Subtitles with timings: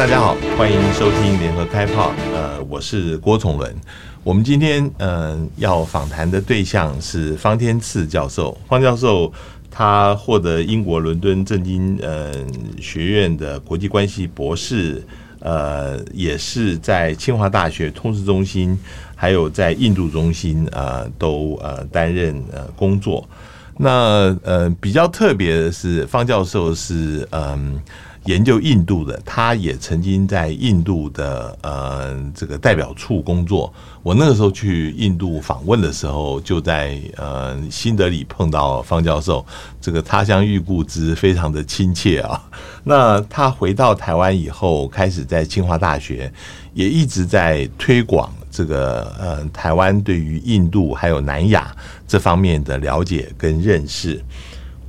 [0.00, 2.14] 大家好，欢迎收听联合开炮。
[2.32, 3.76] 呃，我是郭崇伦。
[4.24, 8.56] 我们今天嗯、呃、要访谈的对象是方天赐教授。
[8.66, 9.30] 方教授
[9.70, 12.32] 他获得英国伦敦政经呃
[12.80, 15.04] 学院的国际关系博士，
[15.40, 18.78] 呃，也是在清华大学通识中心，
[19.14, 23.28] 还有在印度中心呃都呃担任呃工作。
[23.76, 27.78] 那呃比较特别的是，方教授是嗯。
[28.26, 33.72] 研究印度的，他也曾经在印度的呃这个代表处工作。
[34.02, 39.44] 我那个时候去印度访问的时候，就在呃新德里碰到方教授，
[39.80, 42.42] 这个他乡遇故知，非常的亲切啊。
[42.84, 46.32] 那他回到台湾以后，开始在清华大学
[46.72, 51.74] 也一直在推广这个呃台湾对于印度还有南亚
[52.06, 54.22] 这方面的了解跟认识。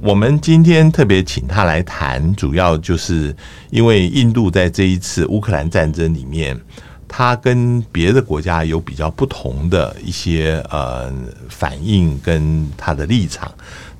[0.04, 3.36] 我们今天特别请他来谈，主要就是
[3.70, 6.60] 因为印度在这一次乌克兰战争里面，
[7.08, 11.14] 他跟别的国家有比较不同的一些呃
[11.50, 13.54] 反应跟他的立场。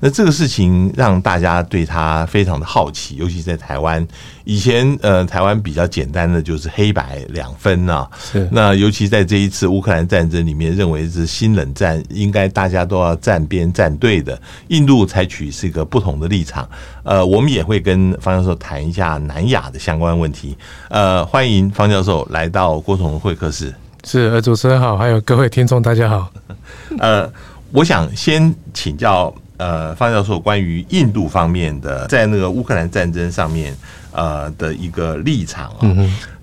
[0.04, 4.04] 那这个事情让大家对他非常的好奇，尤其在台湾，
[4.42, 14.36] 以前呃台湾比较简单的就是黑白两分啊，是那尤其在这一次乌克兰战争里面，认为是新冷战，应该大家都要站边站队的。
[14.68, 16.68] 印度采取是一个不同的立场，
[17.04, 20.58] 呃，我们也会跟方教授谈一下南亚的相关问题。
[20.88, 23.72] 呃，欢迎方教授来到郭崇伦会客室。
[24.02, 26.28] 是，呃，主持人好，还有各位听众大家好。
[26.98, 27.32] 呃，
[27.70, 29.32] 我想先请教。
[29.62, 33.72] 呃，方教授关于印度方面的在那个乌克兰战争上面
[34.10, 35.86] 呃的一个立场啊，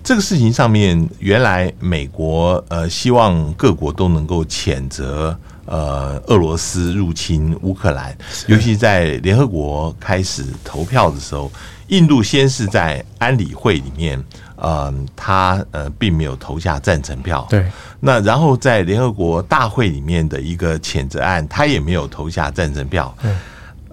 [0.02, 11.52] 这个事情上面，原来美国呃希望各国都能够谴责呃俄罗斯入侵乌克兰，尤其在联合国开始投票的时候，
[11.88, 14.18] 印度先是在安理会里面。
[14.60, 17.46] 呃，他呃并没有投下赞成票。
[17.50, 17.66] 对。
[17.98, 23.14] 那然后在联合国大会里面的一个谴责案，他也没有投下赞成票。
[23.20, 23.34] 对。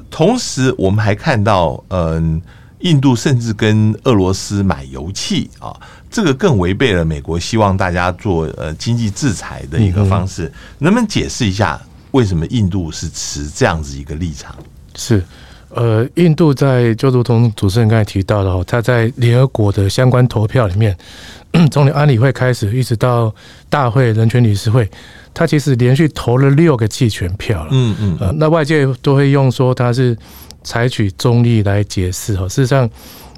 [0.10, 5.76] 同时，我们还看到，嗯、呃，印度甚至跟俄罗斯买油气啊，
[6.10, 10.46] 这个更违背了美国希望大家做呃经济制裁的一个方式。
[10.46, 11.80] 嗯、能不能解释一下，
[12.12, 14.56] 为什么印度是持这样子一个立场？
[14.96, 15.24] 是。
[15.70, 20.98] 呃，印度在就如同主持人刚才提到的哦，他在联合国的相关投票里面，
[21.72, 23.34] 从安理会开始一直到
[23.70, 24.90] 大会人权理事会，
[25.34, 27.70] 他其实连续投了六个弃权票了。
[27.72, 28.18] 嗯嗯。
[28.20, 30.18] 呃，那外界都会用说他是
[30.64, 32.48] 采取中立来解释哦。
[32.48, 32.90] 事实上，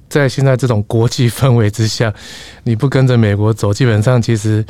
[0.08, 2.14] 在现在这种国际氛围之下，
[2.64, 4.64] 你不跟着美国走，基本上其实。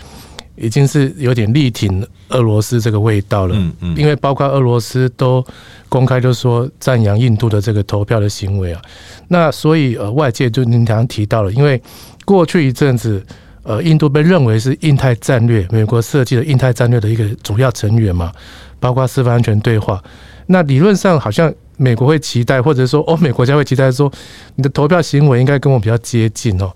[0.60, 5.46] 已经是有点力挺俄罗斯这个味道了，嗯嗯，因为包括俄罗斯都
[5.88, 8.82] 公开就说赞扬印度的这个投票的行为啊，
[9.30, 11.82] 那所以呃外界就您刚刚提到了，因为
[12.26, 13.26] 过去一阵子
[13.64, 18.32] 呃印度被认为是印太战略美国设计的印太战略的一个主要成员嘛，
[18.80, 20.04] 包括司法安全对话，
[20.48, 24.12] 那理论上好像美国会期待，或者说欧美国家会期待说
[24.56, 26.70] 你的投票行为应该跟我比较接近哦。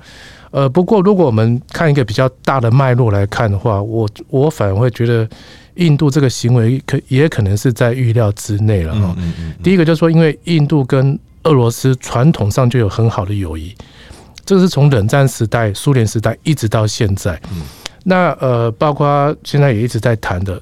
[0.53, 5.28] 呃，不过如果我们看一个比较大的脉络来看的话，我我反而会觉得，
[5.78, 9.16] 印度这个行为可也可能是在预料之内了哈。
[9.63, 13.75] 第一个就是说，因为印度跟俄罗斯传统上就有很好的友谊，
[14.46, 17.42] 这个是从冷战时代、苏联时代一直到现在。
[18.03, 20.62] 那呃，包括现在也一直在谈的，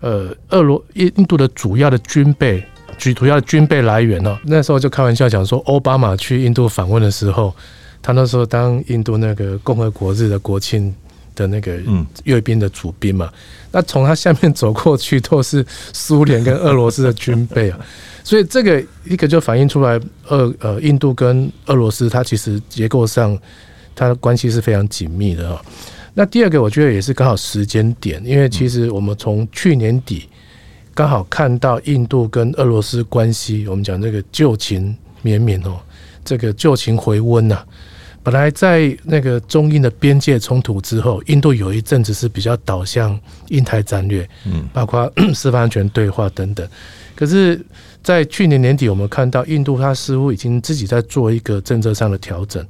[0.00, 2.64] 呃，俄罗印印度的主要的军备，
[2.96, 7.54] 主要的军备来源呢，那时候就开玩笑讲说，奥巴马去印度访问的时候。
[8.02, 10.94] 他那时候当印度那个共和国日的国庆
[11.34, 11.78] 的那个
[12.24, 13.30] 阅兵的主宾嘛，
[13.70, 17.78] 那从他下面走过去都是苏联跟俄罗斯的军备啊，
[18.24, 23.38] 所以这个一个就反映出来，俄呃印度跟俄罗斯它其实结构上
[23.94, 25.62] 它的关系是非常紧密的啊。
[26.12, 30.28] 那第二个我觉得也是刚好时间点，因为其实我们从去年底
[30.92, 35.80] 刚好看到印度跟俄罗斯关系，我们讲这个旧情绵绵哦，
[36.24, 37.62] 这个旧情回温呐。
[38.22, 43.18] 本来在那个中印的边界冲突之后，印度有一阵子是比较导向
[43.48, 46.68] 印太战略，嗯，包括 司法安全对话等等。
[47.14, 47.60] 可是，
[48.02, 52.64] 在去年年底，我们看到印度它似乎已经自己在做一个政策上的调整，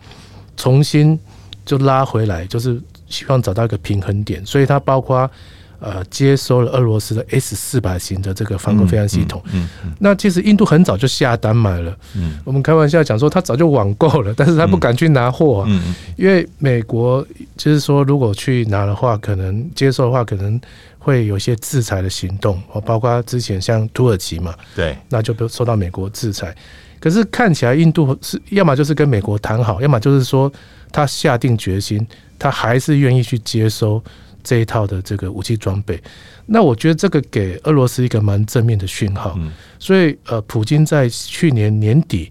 [0.57, 1.19] 重新
[1.65, 4.45] 就拉回来，就是希望找到一个平衡点。
[4.45, 5.31] 所以它包括。
[5.81, 9.43] 呃，接收了俄罗斯的 S 四百型的这个防空飞弹系统。
[9.53, 9.69] 嗯，
[9.99, 11.97] 那其实印度很早就下单买了。
[12.15, 15.67] 嗯，我们开玩笑讲说，他早就网购了，但是他不敢去拿货啊。
[15.69, 20.61] 嗯，因为美国就是说，如果去拿的话，可能接受的话，可能
[20.99, 22.61] 会有一些制裁的行动。
[22.73, 26.55] 哦，包括之前像土耳其嘛，对，那就受到美国制裁。
[27.01, 30.53] 可是看起来印度是要么就是跟美国谈好，要么就是说
[30.93, 32.07] 他下定决心，
[32.39, 34.03] 他还是愿意去接收
[34.43, 36.01] 这一套的这个武器装备。
[36.47, 39.39] 那我觉得这个给俄罗斯一个蛮正面的讯号。
[39.79, 42.31] 所以呃，普京在去年年底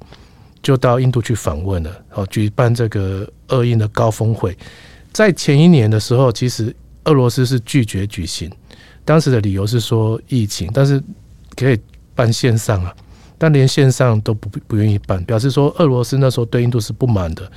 [0.61, 4.57] 就到印度去访问了，哦，举办这个俄印的高峰会。
[5.11, 6.75] 在前一年的时候，其实
[7.06, 8.51] 俄罗斯是拒绝举行，
[9.06, 11.01] 当时的理由是说疫情，但是
[11.56, 11.79] 可以
[12.13, 12.94] 办线上啊。
[13.41, 17.50] 但连线上都不不愿意办，表示说俄罗斯那时候对印度是不满的。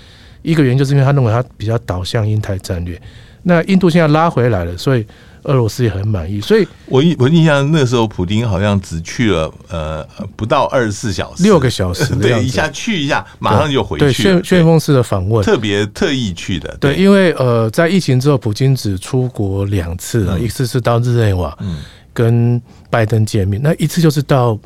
[0.43, 3.01] 一个原因就是因为他认为他比较导向印太战略。
[3.43, 5.07] 那印度现在拉回来了，所以
[5.43, 6.41] 俄罗斯也很满意。
[6.41, 10.07] 所以我印我印象那时候普丁好像只去了呃
[10.37, 14.05] 不到二十四小时，六个小时， 对，一下去一下，马上就回去。
[14.05, 16.77] 对，旋旋风式的访问，特别特意去的。
[16.79, 21.79] 对，因为呃在疫情之后，普京只出国两次了，一次是到日内瓦，嗯，
[22.13, 22.61] 跟
[22.91, 24.59] 拜登见面，那一次就是到。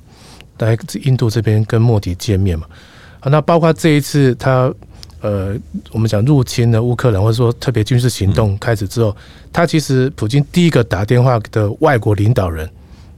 [0.59, 2.65] 来印度这边跟莫迪见面嘛，
[3.21, 4.73] 好，那包括这一次他
[5.27, 5.57] 呃，
[5.91, 9.17] 我们讲入侵了乌克兰，或者说特别军事行动开始之后，
[9.53, 12.71] 他其实普京第一个打电话的外国领导人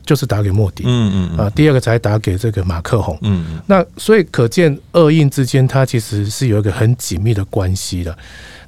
[0.07, 8.17] 就是打给莫迪，嗯嗯啊，第二个才打给这个马克宏，嗯嗯，那所以可见俄印之间它其实是有一个很紧密的关系的。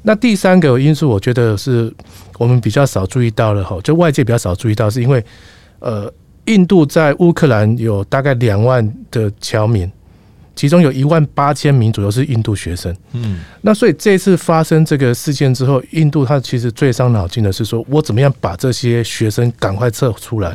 [0.02, 1.92] 那第三个因素，我觉得是
[2.38, 5.25] 我们比较少注意到了哈，就外界比较少注意到，是因为
[5.78, 6.12] 呃。
[6.46, 9.88] 印度在乌克兰有大概两万的侨民，
[10.61, 12.95] 其中有一万八千名左右是印度学生。
[13.12, 20.55] 嗯，那所以这次发生这个事件之后，印度他其实最伤脑筋的是说，我怎么样把这些学生赶快撤出来？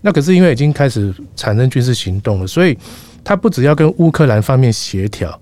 [0.00, 2.74] 那可是因为已经开始产生军事行动了，所以
[3.22, 5.38] 他不只要跟乌克兰方面协调，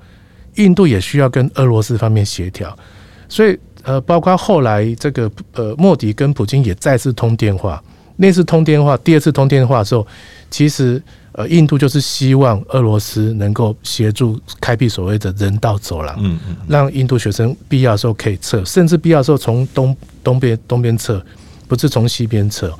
[0.56, 2.76] 印度也需要跟俄罗斯方面协调。
[3.28, 7.80] 所以呃，包括后来这个呃，莫迪跟普京也再次通电话。
[8.16, 10.04] 那次通电话，第二次通电话的时候，
[10.50, 11.00] 其实
[11.32, 21.22] 呃，印度就是希望俄罗斯能够协助开辟所谓的人道走廊，嗯嗯，让印度学生必要的时候可以撤，甚至必要的时候从东东边东边撤，
[21.66, 22.72] 不是从西边撤。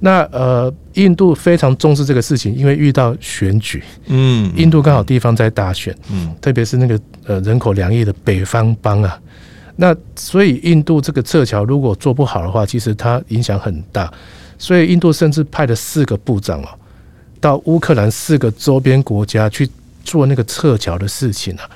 [0.00, 9.18] 那呃，印度非常重视这个事情，因为遇到选举，嗯，印度刚好地方在大选，嗯，特别是那个呃人口两亿的北方邦啊，
[9.76, 14.12] 那所以印度这个撤侨如果做不好的话，其实它影响很大。
[14.58, 16.68] 所以印度甚至派了四个部长哦，
[17.44, 19.68] 到乌克兰四个周边国家去
[20.02, 21.68] 做那个撤侨的事情啊。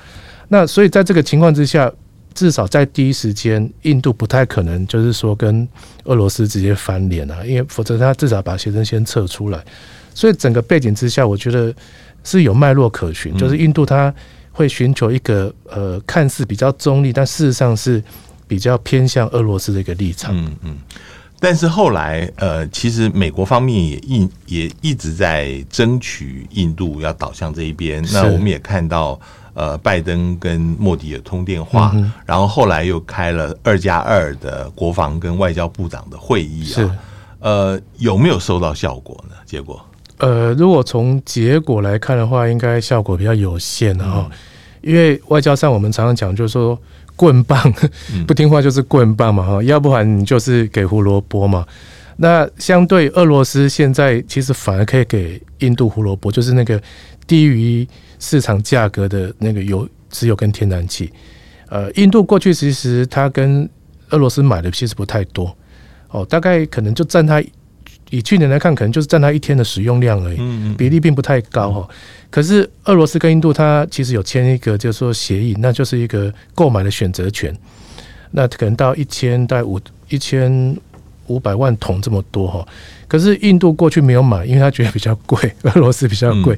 [0.47, 1.91] 那所以在这个情况之下，
[2.33, 5.67] 至少在第一时间，印度不太可能就是说跟
[6.05, 9.63] 俄罗斯直接翻脸啊，因为否则他至少把学生先撤出来。
[10.15, 11.71] 所以整个背景之下，我觉得
[12.23, 14.11] 是有脉络可循，就是印度他
[14.51, 18.03] 会寻求一个呃看似比较中立，但事实上是
[18.47, 20.35] 比较偏向俄罗斯的一个立场。
[20.35, 20.77] 嗯嗯。
[21.41, 28.03] 但是后来，呃，其实美国方面也一也一直在争取印度要倒向这一边。
[28.11, 29.17] 那我们也看到，
[29.53, 31.95] 呃，拜登跟莫迪也通电话，
[32.25, 36.99] 然后后来又开了二加二的国防跟外交部长的会议啊。
[37.39, 39.35] 呃，有没有收到效果呢？
[39.45, 39.79] 结果？
[40.17, 44.29] 呃，如果从结果来看的话，应该效果比较有限的哈。
[44.81, 46.77] 因为外交上我们常常讲，就是说。
[47.19, 47.61] 棍棒
[48.25, 51.65] 不听话就是棍棒嘛哈，要不然你就是给胡萝卜嘛。
[52.15, 56.81] 那相对俄罗斯现在其实反而可以给印度胡萝卜，就是那个
[57.27, 57.85] 低于
[58.19, 61.11] 市场价格的那个油、石油跟天然气。
[61.67, 63.69] 呃，印度过去其实它跟
[64.11, 65.53] 俄罗斯买的其实不太多
[66.11, 67.43] 哦，大概可能就占它。
[68.09, 71.87] 以去年来看，可能就是占它一天的使用量而已，比例并不太高哈。
[72.29, 77.55] 可是俄罗斯跟印度，它其实有签一个就是说协议，那就是一个购买的选择权。
[78.31, 80.77] 那可能到一千到五一千
[81.27, 82.67] 五百万桶这么多哈。
[83.07, 86.57] 可是印度过去没有买，因为他觉得比较贵， 俄罗斯比较贵。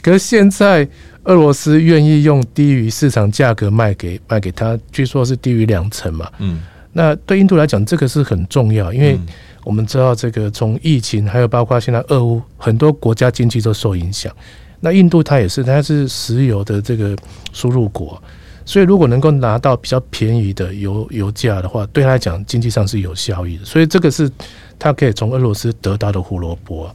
[0.00, 0.88] 可是现在
[1.24, 6.30] 俄罗斯愿意用低于市场价格卖给卖给他，据说是低于两成嘛。
[6.38, 6.62] 嗯。
[6.92, 9.18] 那对印度来讲，这个是很重要，因为。
[9.62, 14.34] 我们知道，这个从疫情，还有包括现在俄乌，很多国家经济都受影响。
[14.80, 17.14] 那印度它也是，它是石油的这个
[17.52, 18.20] 输入国，
[18.64, 23.64] 所以如果能够拿到比较便宜的油油价的话，对他来讲经济上是有效益的。
[23.66, 24.32] 所以这个是
[24.78, 26.90] 他可以从俄罗斯得到的胡萝卜。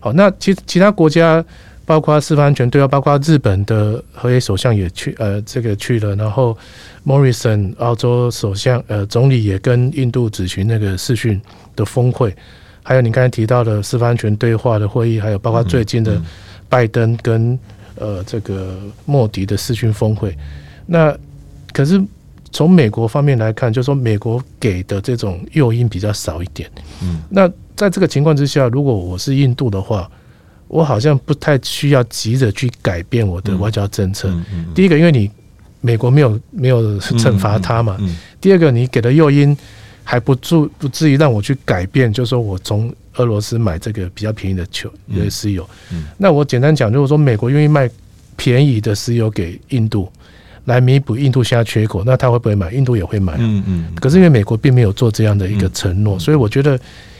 [0.00, 1.42] 好，那其其他国家。
[1.88, 6.14] 包括四方安全对话，包括日本的河野首相也去，呃，这个去了。
[6.16, 6.54] 然后
[7.06, 11.40] ，Morrison 澳洲首相，呃，总理也跟印度举行那个视讯
[11.74, 12.36] 的峰会。
[12.82, 16.20] 还有你刚才提到的四方安全对话的会议，还有包括最近的
[16.68, 17.58] 拜登跟
[17.94, 18.76] 呃这个
[19.06, 20.36] 莫迪的视讯峰会。
[20.84, 21.16] 那
[21.72, 21.98] 可是
[22.52, 26.70] 从美国方面来看，就是说美国给的这种诱因比较少一点。
[27.02, 30.10] 嗯，那在这个情况之下，如果我是印度的话，
[30.68, 34.32] 我好像不太需要急着去改变我的外交政策。
[34.74, 35.30] 第一个，因为你
[35.80, 37.98] 美国没有没有惩罚他嘛。
[38.40, 39.56] 第二个，你给的诱因
[40.04, 45.68] 还不足不至于让我去改变，就是说我从俄罗斯买这个比较便宜的球的石油。
[46.16, 47.90] 那我简单讲，如果说美国愿意卖
[48.36, 50.10] 便宜的石油给印度，
[50.66, 52.70] 来弥补印度现在缺口，那他会不会买？
[52.72, 53.34] 印度也会买。
[53.38, 53.84] 嗯嗯。
[53.96, 56.78] 可是因为美国并没有做这样的一个承诺，嗯、所以我觉得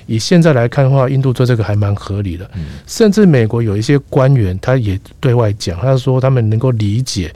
[0.09, 2.51] 以现在来看的话，印度做这个还蛮合理的。
[2.87, 7.33] 甚至美国有一些官员他也对外讲，他说他们能够理解，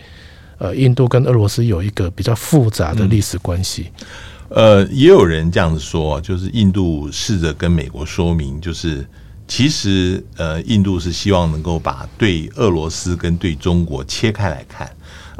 [0.56, 3.88] 呃，印度跟俄罗斯有一个比较复杂的历史关系。
[4.48, 9.06] 呃，也有人这样子说，就是印度试着跟美国说明，就是
[9.46, 14.90] 其实呃，印度是希望能够把对俄罗斯跟对中国切开来看。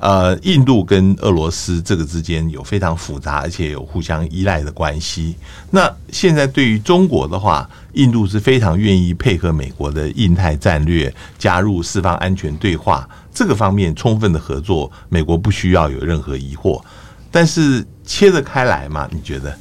[0.03, 5.37] 呃，印度跟俄罗斯这个之间有非常复杂而且有互相依赖的关系。
[5.71, 16.83] 那现在对于中国的话，印度是非常愿意配合美国的印太战略，加入四方安全对话这个方面充分的合作，美国不需要有任何疑惑。
[17.31, 19.09] 但是切得开来吗？
[19.13, 19.57] 你觉得？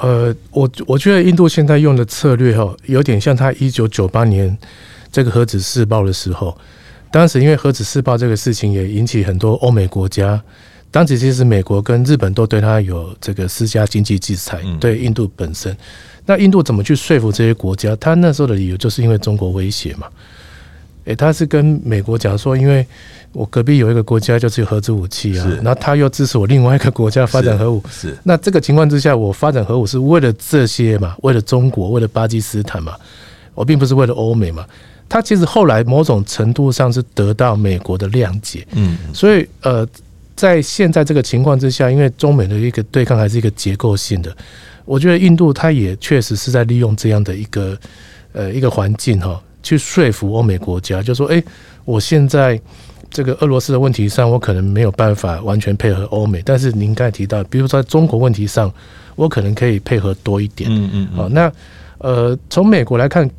[0.00, 4.58] 呃，我我觉得印度现在用的策略哈，有点像他一九九八年
[5.12, 6.58] 这个核子试爆的时候。
[7.16, 10.38] 当时因为核子试爆这个事情也引起很多欧美国家，
[10.90, 15.74] 当时其实美国跟日本都对他有这个施加经济制裁，对印度本身。
[16.26, 17.96] 那印度怎么去说服这些国家？
[17.96, 20.06] 他那时候的理由就是因为中国威胁嘛。
[21.06, 22.86] 诶，他是跟美国讲说，因为
[23.32, 28.14] 我隔壁有一个国家就是有核子武器啊，然后他又支持我另外一个国家发展核武，是。
[28.24, 31.16] 那这个情况之下，我发展核武是为了这些嘛？
[31.22, 32.94] 为了中国，为了巴基斯坦嘛？
[33.54, 34.66] 我并不是为了欧美嘛？
[35.08, 39.86] 他其实后来某种程度上是得到美国的谅解，嗯，所以呃，
[40.34, 44.36] 在现在这个情况之下，因为中美的一个对抗还是一个结构性的，
[44.84, 47.78] 我觉得印度他也确实是在利用这样的一个
[48.32, 51.42] 呃一个环境哈，去说服欧美国家，就说，哎，
[51.84, 52.60] 我现在
[53.08, 58.70] 这个俄罗斯的问题上，我可能没有办法完全配合欧美，但是您刚才提到，比如说在中国问题上，
[59.14, 61.52] 我可能可以配合多一点，嗯嗯，好，那
[61.98, 63.30] 呃，从美国来看。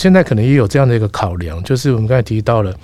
[0.00, 2.74] 现在可能也有这样的一个考量，就是我们刚才提到了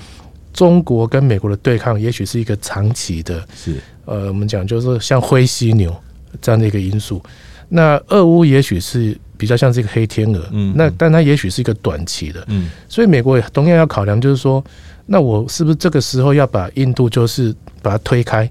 [0.53, 5.97] 中国跟美国的对抗，也许是一个长期的，是呃，我们讲就是像灰犀牛
[6.43, 7.23] 这样的一个因素。
[7.71, 14.63] 那俄乌也许是比较像是一个黑天鹅，嗯，那但它也许是一个短期的，嗯，所以美国也同样要考量，就是说，
[15.07, 18.47] 那我是不是这个时候要把印度就是把它推开，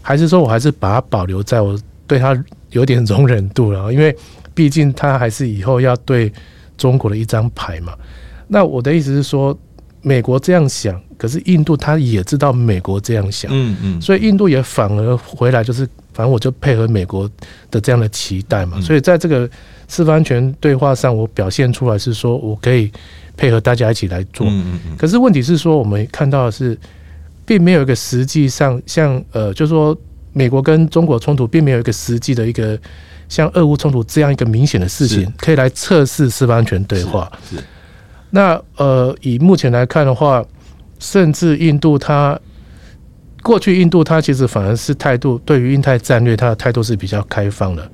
[0.00, 2.34] 还是说我还是把它保留在我对它
[2.70, 3.92] 有点容忍度了？
[3.92, 4.16] 因为
[4.54, 6.32] 毕竟它还是以后要对。
[6.76, 7.94] 中国的一张牌嘛，
[8.48, 9.56] 那我的意思是说，
[10.02, 17.28] 美国这样想，可是印度他也知道美国这样想，嗯嗯，所以印度也反而回来就是，反正我就配合美国
[17.70, 19.48] 的这样的期待嘛，所以在这个
[19.88, 22.90] 四方安全对话上，我表现出来是说我可以
[23.36, 26.78] 配合大家一起来做，嗯嗯，可是问题是说，我们看到的是，
[27.44, 29.96] 并没有一个实际上像呃，就是说
[30.32, 32.78] 美国跟中国冲突，并没有一个实际的一个。
[33.28, 37.30] 像俄乌冲突这样一个明显的事情，可以来测试四方安全对话。
[37.50, 37.56] 是，
[38.30, 40.44] 那呃，以目前来看的话，
[40.98, 42.38] 甚至印度它
[43.42, 47.90] 过去印度它其实反而是态度对于印太战略，它的态度是比较开放的。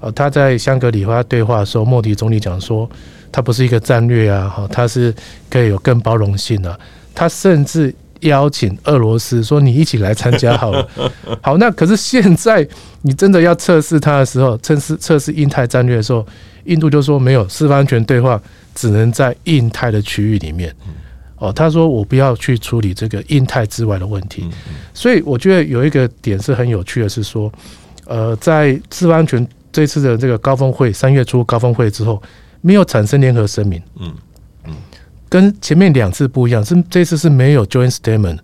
[0.00, 2.88] 呃，他在香格里拉对话的时候，莫迪总理讲说，
[3.32, 5.14] 它不是一个战略啊，哈，它是
[5.48, 6.78] 可以有更包容性的。
[7.14, 7.94] 他甚至。
[8.24, 10.86] 邀请俄罗斯说：“你一起来参加好了。
[11.40, 12.66] ”好，那可是现在
[13.02, 16.26] 你真的要测试它的时候，测试测试印太战略的时候，
[16.64, 18.40] 印度就说没有四方安全对话，
[18.74, 20.74] 只能在印太的区域里面。
[21.36, 24.48] 哦，他说我不要去处理这个印太之外的问题。
[24.94, 27.52] 所以我觉得有一个点是很有趣的，是说，
[28.06, 32.22] 呃，在四方安全这次的这个高峰会，三月初高峰会之后，
[32.60, 33.82] 没有产生联合声明。
[33.98, 34.14] 嗯。
[35.34, 38.38] 跟前面两次不一样，是这次是没有 joint statement，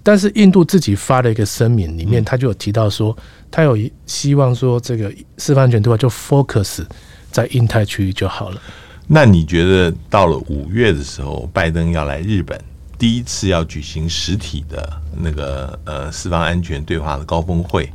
[0.00, 3.16] 但是印度自己发了一个声明，里面他就有提到说，
[3.50, 6.86] 他有希望说这个四方安全对话就 focus
[7.32, 8.62] 在印太区域就好了。
[9.08, 12.56] 那你觉得到了五月的时候，拜登要来日本，
[12.96, 14.88] 第一次要举行实体的
[15.20, 17.90] 那个呃四方安全对话的高峰会，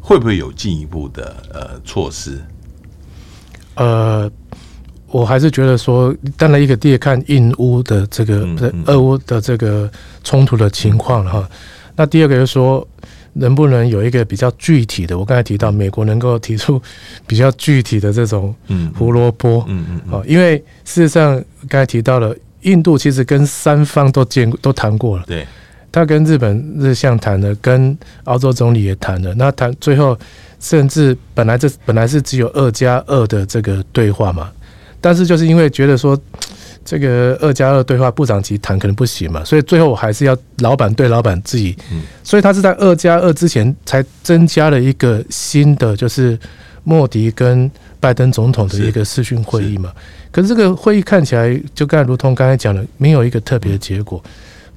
[0.00, 2.42] 会不会有进一步的呃措施？
[3.74, 4.32] 呃。
[5.16, 8.46] 我还是觉得说，当然一个第一看印乌的这个
[8.84, 9.90] 俄乌的这个
[10.22, 11.48] 冲突的情况了哈。
[11.96, 12.86] 那第二个就是说，
[13.32, 15.18] 能不能有一个比较具体的？
[15.18, 16.82] 我刚才提到美国能够提出
[17.26, 18.54] 比较具体的这种
[18.94, 25.46] 胡萝卜，嗯嗯，啊，因为事实上刚才提到了印度其实跟三方都见都谈过了，对，
[25.90, 30.18] 他跟日本日相谈了，跟澳洲总理也谈了，那谈最后
[30.60, 34.50] 甚至本来这本来是只有二加二的这个对话嘛。
[35.00, 36.18] 但是就是因为觉得说
[36.84, 41.76] 这个二加二对话部长级谈可能不行嘛，所以最后我还是要老板对老板自己，
[42.22, 46.38] 所以他是在二加二之前才增加了一个新的，就是
[46.84, 49.92] 莫迪跟拜登总统的一个视讯会议嘛。
[50.30, 54.22] 可是这个会议看起来就刚才如同刚才讲的，没有一个特别的结果。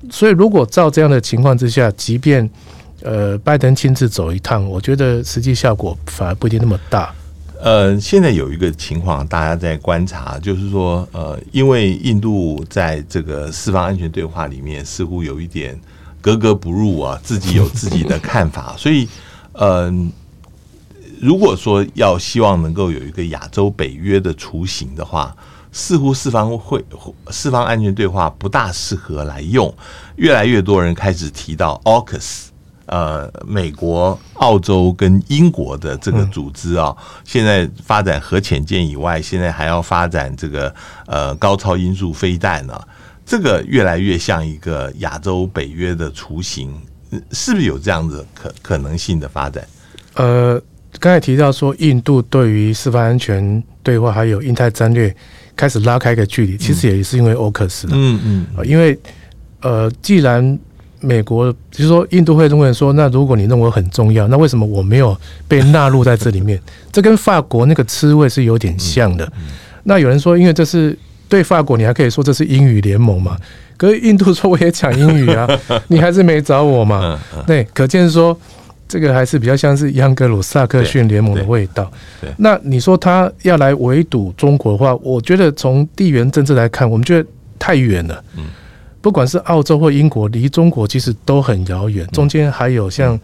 [0.10, 2.50] 所以如果照这样的情况之下，即便
[3.04, 7.14] 呃拜登亲自走一趟，我觉得实际效果反而不一定那么大。
[7.62, 15.78] 呃，现在有一个情况，大家在观察，就是说，呃，因为印度在这个四方安全对话里面似乎有一点
[16.22, 19.06] 格格不入啊，自己有自己的看法， 所以，
[19.52, 19.94] 呃，
[21.20, 25.36] 如果说要希望能够有一个亚洲北约的雏形的话，
[25.74, 26.82] 似乎四方会
[27.30, 29.74] 四方安全对话不大适合来用，
[30.16, 32.49] 越来越多人开始提到 AUKUS。
[32.90, 40.74] 呃，美国、澳洲跟英国的这个组织啊，现在发展核潜舰以外，现在还要发展这个
[41.06, 42.74] 呃高超音速飞弹呢。
[43.24, 46.74] 这个越来越像一个亚洲北约的雏形，
[47.32, 49.64] 是不是有这样子可可能性的发展？
[50.16, 50.60] 呃，
[51.00, 55.16] 刚才提到说，印度对于四方安全对话还有印太战略
[55.56, 57.90] 开始拉开一个距离，其实也是因为 AUKUS 的。
[57.92, 58.20] 嗯
[58.58, 58.98] 嗯，因为
[59.62, 60.58] 呃，既然
[61.02, 65.16] 美国就是说，印度会中国人说，那如果你认为很重要，那为什么我没有
[65.48, 66.60] 被纳入在这里面？
[66.92, 69.32] 这跟法国那个吃味是有点像的。
[69.84, 73.38] 那有人说，因为这是对法国，你还可以说这是英语联盟嘛？
[73.78, 75.48] 可是印度说我也讲英语啊，
[75.88, 77.18] 你还是没找我嘛？
[77.48, 78.38] 对，可见说
[78.90, 81.90] 这个还是比较像是盎格鲁撒克逊联盟的味道。
[82.38, 88.22] 那你说他要来围堵中国的话，我觉得从地缘政治来看，我们觉得太远了。
[89.02, 92.06] 不管是澳洲或英国，离中国其实都很遥远。
[92.08, 93.18] 中间还有像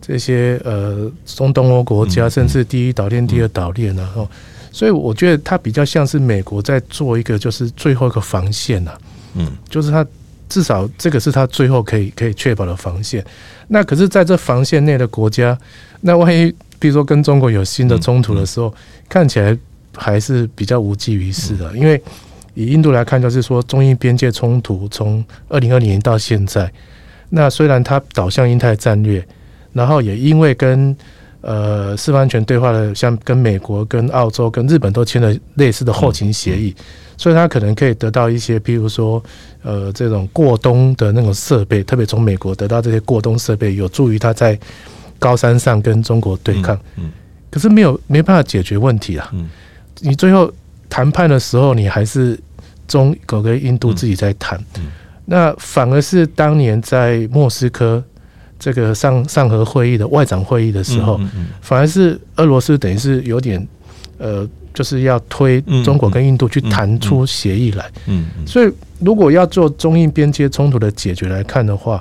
[0.00, 4.28] 这些呃中东欧国家，甚至第一岛链、第二岛链，然后，
[4.70, 8.92] 所以我觉得它比较像是美国在做一个就是最后一个防线呐。
[9.34, 10.06] 嗯，就是它
[10.48, 13.24] 至少这个是它最后可以可以确保的防线。
[13.66, 15.58] 那可是在这防线内的国家，
[16.02, 18.72] 那万一比如说跟中国有新的冲突的时候，
[19.08, 19.58] 看起来
[19.92, 22.00] 还是比较无济于事的，因为。
[22.56, 26.68] 以印度来看，就是说中印边界冲突从二零二零年到现在，
[27.28, 29.24] 那虽然它导向印太战略，
[29.74, 30.96] 然后也因为跟
[31.42, 36.74] 呃四方安全对话的，像跟美国、跟澳洲、跟日本都签了类似的后勤协议，
[37.18, 39.22] 所以它可能可以得到一些，譬如说
[39.62, 44.58] 呃这种过冬的那种设备，特别从美国得到这些过冬设备，有助于它在
[45.18, 46.78] 高山上跟中国对抗。
[47.50, 49.30] 可是没有没办法解决问题啊。
[50.00, 50.52] 你最后
[50.96, 52.38] 谈判的时候，你还是。
[52.88, 54.56] 中国跟印度自己在谈，
[55.24, 58.00] 那反而是当年在莫斯科
[58.60, 61.20] 这个上上合会议的外长会议的时候，
[61.60, 63.66] 反而是俄罗斯等于是有点
[64.18, 67.90] 呃，就是要推中国跟印度去谈出协议来。
[68.46, 72.00] 所以如果要做中印边界冲突的解决来看的话，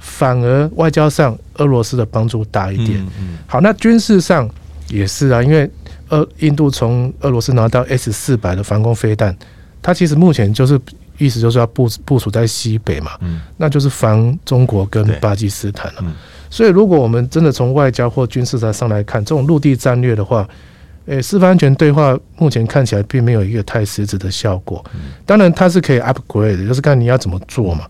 [0.00, 3.00] 反而外交上俄罗斯的帮助大一点。
[3.46, 4.50] 好，那军事上
[4.94, 5.68] 也是啊，因为
[6.10, 9.36] 俄印度从俄罗斯拿到 S 四百的防空飞弹。
[9.82, 10.80] 它其实目前就是
[11.18, 16.04] 意思就是要部部署在西北嘛，嗯，那就是防中国跟巴基斯坦了。
[16.48, 20.48] 所以，如果我们真的从外交或军事上来看这种陆地战略的话，
[21.06, 24.82] 诶，四方安全对话目前看起来并没有一个太实质的效果。
[25.26, 27.86] 当然，它是可以 upgrade 的，就是看你要怎么做嘛。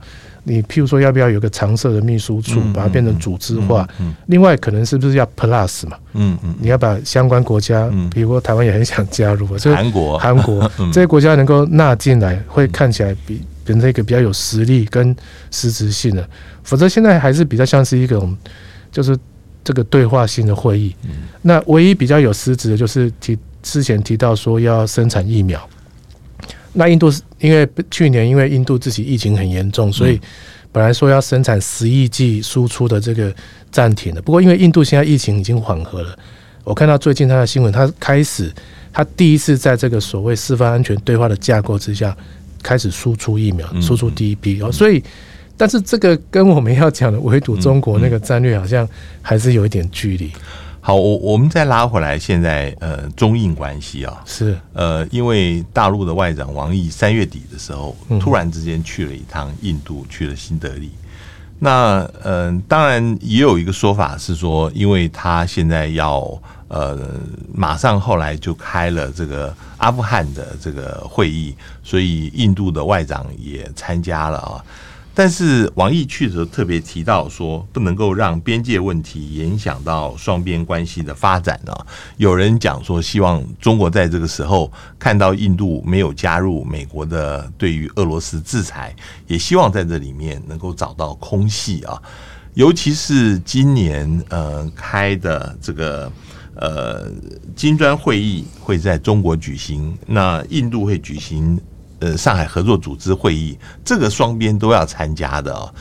[0.47, 3.89] 你譬如说，要不要有个常设的秘书处，把它变成组织化？
[4.27, 5.97] 另外，可能是不是要 plus 嘛？
[6.13, 15.17] 嗯嗯，你要把相关国家，比如说台湾也很想加入，这韩国、韩国 这些国家能够纳进来，会看起来比变成一个比较有实力跟
[15.51, 16.29] 实质性的。
[16.63, 18.37] 否则，现在还是比较像是一种
[18.93, 19.17] 就是
[19.65, 20.95] 这个对话性的会议。
[21.41, 25.59] 那唯一比较有实质的，就是提之前提到说要生产疫苗。
[26.75, 30.21] 那印度是因为去年因为印度自己疫情很严重，所以
[30.71, 33.33] 本来说要生产十亿剂输出的这个
[33.71, 34.21] 暂停的。
[34.21, 36.19] 不过因为印度现在疫情已经缓和了，
[36.65, 38.53] 我看到最近他的新闻，他开始
[38.93, 42.17] 他第一次在这个所谓四方安全对话的架构之下
[42.63, 44.73] 开始输出疫苗，输出第一批哦。
[44.73, 45.03] 所以，
[45.57, 48.89] 但是这个跟我们要讲的围堵中国那个战略好像
[49.23, 50.33] 还是有一点距离。
[50.87, 60.91] 好，我我们再拉回来，现在呃，中印关系啊，是呃，因为大陆的外长王毅三月底的时候，突然之间去了一趟印度，去了新德里。
[61.59, 66.21] 那嗯、呃，当然也有一个说法是说，因为他现在要
[66.69, 66.99] 呃，
[67.55, 74.63] 马上后来就开了这个阿富汗的这个会议，所以印度的外长也参加了啊。
[75.17, 81.87] 但是王毅去的时候特别提到说，不能够让边界问题影响到双边关系的发展啊。
[82.17, 88.93] 有人讲说，希望中国在这个时候看到印度没有加入美国的对于俄罗斯制裁，
[89.29, 91.97] 也希望在这里面能够找到空隙啊。
[92.55, 96.11] 尤其是今年呃开的这个
[96.57, 97.09] 呃
[97.55, 101.61] 金砖会议会在中国举行，那印度会举行。
[102.01, 105.73] 呃，上海合作组织会议，这个双边都要参加的哦，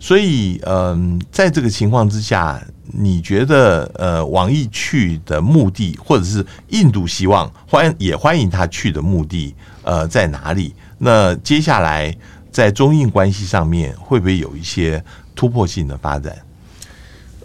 [0.00, 10.74] 所以，嗯，在这个情况之下，你觉得，呃，王毅去的目的，或者是印度希望欢也欢迎他去的目的，呃，在哪里？
[10.98, 12.16] 那接下来
[12.50, 15.02] 在中印关系上面，会不会有一些
[15.34, 16.36] 突破性的发展？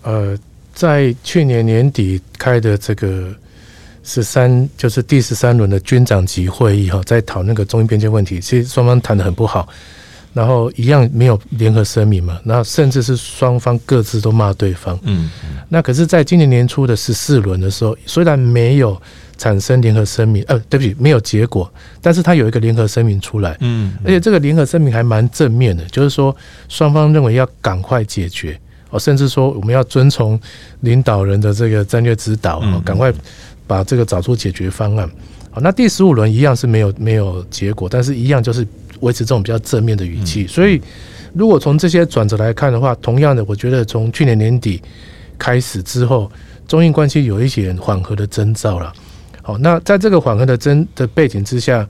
[0.04, 0.38] 呃，
[0.74, 3.36] 在去年年底开的这个。
[4.04, 9.68] 十三就是第十三轮的军长级会议哈，在讨那个中印边界问题，其实双方谈得很不好，
[10.34, 15.00] 然后一样没有联合声明嘛，然后甚至是双方各自都骂对方。
[15.04, 15.32] 嗯，
[15.70, 19.02] 那可是，在今年年初的十四轮的时候，虽然没有
[19.38, 23.56] 产生联合声明，呃，对不起，没有结果，但是他有一个联合声明出来。
[23.62, 26.36] 嗯，而且这个联合声明还蛮正面的，就是说
[26.68, 30.39] 双方认为要赶快解决哦，甚至说我们要遵从
[30.82, 33.13] 领导人的这个战略指导哦，赶快。
[33.67, 35.10] 把这个找出解决方案。
[35.52, 38.67] 好，那第十五轮一样是没有没有结果，但是一样就是
[39.02, 40.47] 维持这种比较正面的语气。
[40.47, 40.82] 所以，
[41.34, 44.82] 如果从这些转折来看的话，同样的，我觉得从去年年底
[45.38, 46.32] 开始之后，
[46.67, 48.91] 中印关系有一些缓和的征兆了。
[49.41, 51.88] 好，那在这个缓和的征的背景之下，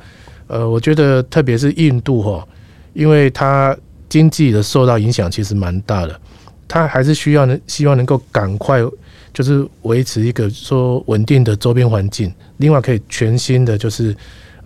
[0.48, 2.46] 呃，我觉得特别是印度哈，
[2.94, 3.76] 因为它
[4.10, 6.20] 经济的受到影响其实蛮大的，
[6.74, 8.82] 它还是需要能希望能够赶快。
[9.34, 14.16] 就是维持一个说稳定的周边环境，另外可以全新的就是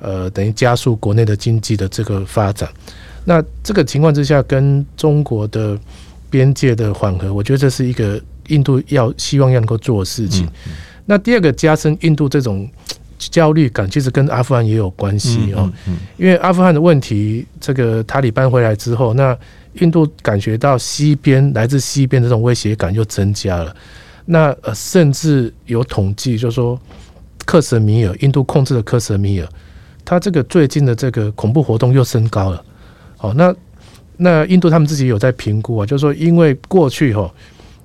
[0.02, 2.70] 呃等于加速国内的经济的这个发展。
[3.24, 5.80] 那这个情况之下，跟中国的
[6.30, 10.46] 边界的缓和，我觉得这是一个印度要希望要能够做的事情。
[11.06, 12.70] 那第二个加深印度这种
[13.18, 15.72] 焦虑感，其实跟阿富汗也有关系哦。
[16.18, 19.34] 因为阿富汗的问题，这个塔利班回来之后，那
[19.82, 23.76] 印度感觉到西边来自西边的这种威胁感又增加了。
[24.26, 26.80] 那呃，甚至有统计，就是说，
[27.46, 29.48] 克什米尔，印度控制的克什米尔，
[30.04, 32.62] 它这个最近的这个恐怖活动又升高了。
[33.16, 33.56] 好，那
[34.18, 37.34] 那印度他们自己有在评估啊，就是说，因为过去哈，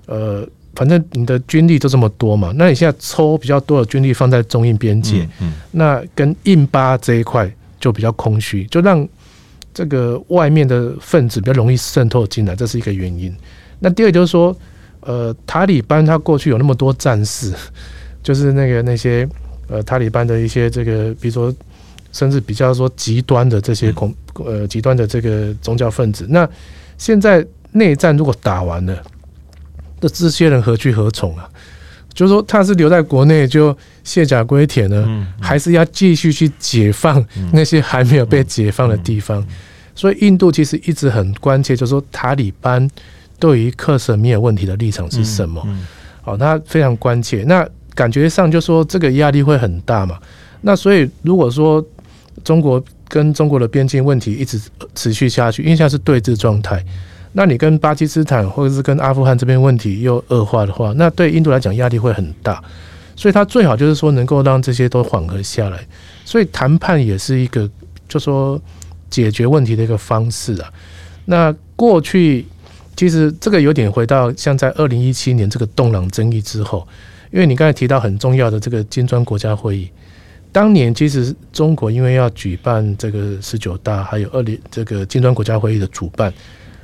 [0.07, 5.29] 呃，反正你的军力就这么多嘛，那你现在抽比较多的军力放在中印边界，
[5.71, 9.07] 那跟印巴这一块就比较空虚，就让
[9.73, 13.35] 这个外面的分子比较容易渗透进来，这是一个原因。
[13.81, 14.57] 那第二就是说。
[15.05, 17.53] 呃，塔利班他过去有那么多战士，
[18.23, 19.29] 就是那个那些
[19.67, 21.53] 呃塔利班的一些这个，比如说
[22.13, 26.25] 甚至比较说极端的这些恐呃极端的这个宗教分子。
[26.29, 26.49] 那
[26.99, 29.03] 现在内战如果打完了，
[30.01, 31.51] 那这些人何去何从啊？
[32.13, 39.45] 就是说他是留在国内就卸甲归田呢，还是要继续去解放那些还没有被解放的地方？
[39.95, 42.89] 所以印度其实一直很关切，就是说塔利班。
[43.39, 45.61] 对于克什米尔问题的立场是什么？
[46.23, 47.43] 哦，他非常关切。
[47.49, 50.17] 那感觉上就说这个压力会很大嘛。
[50.61, 51.85] 那所以如果说
[52.45, 54.61] 中国跟中国的边境问题一直
[54.95, 56.81] 持续下去，因为现在是对峙状态，
[57.33, 62.63] 那你跟巴基斯坦或者是跟阿富汗这边问题又恶化的话，那对印度来讲压力会很大。
[63.17, 65.79] 所以他最好就是说能够让这些都缓和下来。
[66.25, 67.69] 所以谈判也是一个
[68.09, 68.61] 就说
[69.11, 70.73] 解决问题的一个方式啊。
[71.25, 72.47] 那过去。
[72.95, 76.87] 其实这个有点回到像在二零一七年这个洞朗争议之后，
[77.33, 79.89] 因为你刚才提到很重要的这个金砖国家会议，
[80.53, 86.33] 当年其实中国因为要举办这个十九大，还有二零这个金砖国家会议的主办，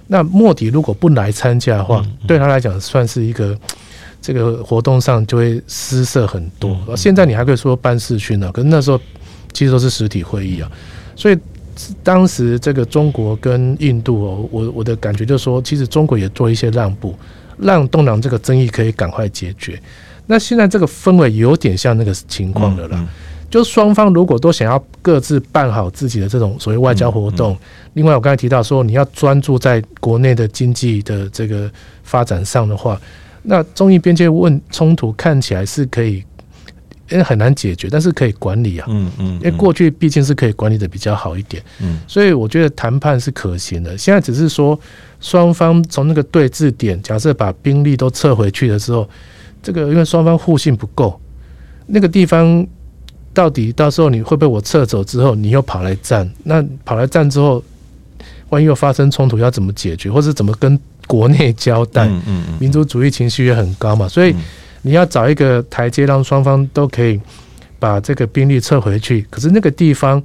[0.09, 3.57] 那莫迪如果不来参加的话，对他来讲算是一个
[4.21, 6.77] 这个活动上就会失色很多。
[6.97, 9.01] 现在你还可以说办视讯呢，可是那时候
[9.53, 10.68] 其实都是实体会议啊，
[11.14, 11.38] 所以。
[12.03, 17.16] 当时这个中国跟印度哦，我我的感觉就是说，其实中国也做一些让步，
[17.57, 19.81] 让东南这个争议可以赶快解决。
[20.27, 23.09] 那现在这个氛围有点像那个情况了啦，
[23.51, 27.57] 就双方如果都想要各自办好自己的这种所谓外交活动，
[27.95, 31.71] 另外我刚才提到说，你要专注在国内的经济的这个
[32.03, 33.01] 发展上的话，
[33.43, 36.23] 那中印边界问冲突看起来是可以。
[37.11, 38.87] 因为很难解决，但是可以管理啊。
[38.91, 39.27] 嗯嗯。
[39.37, 41.63] 因为过去毕竟是可以管理的比较好一点。
[41.81, 41.99] 嗯。
[42.07, 43.97] 所以我觉得谈判是可行的。
[43.97, 44.79] 现在只是说
[45.19, 49.09] 双方从那个对峙点，假设把兵力都撤回去的时候，
[49.63, 51.19] 这个因为双方互信不够，
[51.87, 52.67] 那个地方
[53.33, 56.29] 到底到时候你会不会我撤走之后，你又跑来站？
[56.45, 57.62] 那跑来站之后，
[58.49, 62.07] 万一又发生冲突，要怎么解决，或是怎么跟国内交代？
[62.09, 64.35] 嗯嗯，民族主义情绪也很高嘛，所以
[64.83, 67.21] 你要找一个台阶，让双方都可以
[67.79, 69.25] 把这个兵力撤回去。
[69.31, 70.23] 可是那个地方，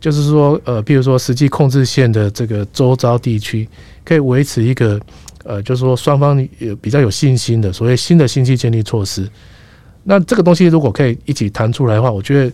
[0.00, 3.68] 就是说，呃，比如说实际控制线的这个周遭地区，
[4.04, 5.00] 可以维持一个，
[5.44, 9.28] 呃，就是说双方有比较有信心的所谓新的信息建立措施。
[10.08, 12.52] 那这个东西如果可以一起谈出来的话，我觉得